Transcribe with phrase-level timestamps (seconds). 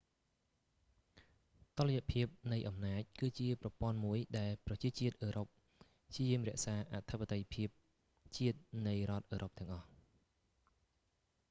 [1.77, 5.47] តុល្យភាពនៃអំណាច គឺជាប្រព័ន្ធមួយដែលប្រជាជាតិអឺរ៉ុប
[6.09, 7.69] ព្យាយាមរក្សាអធិបតេយ្យភាព
[8.37, 9.87] ជាតិនៃរដ្ឋអឺរ៉ុបទាំងអស់